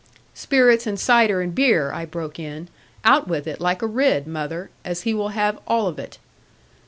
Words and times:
'Spirits, 0.33 0.87
and 0.87 0.99
cider, 0.99 1.41
and 1.41 1.53
beer,' 1.53 1.91
I 1.93 2.05
broke 2.05 2.39
in; 2.39 2.69
'out 3.05 3.27
with 3.27 3.45
it, 3.45 3.61
like 3.61 3.83
a 3.83 3.85
Ridd, 3.85 4.25
mother; 4.25 4.71
as 4.83 5.03
he 5.03 5.13
will 5.13 5.29
have 5.29 5.59
all 5.67 5.85
of 5.85 5.99
it.' 5.99 6.17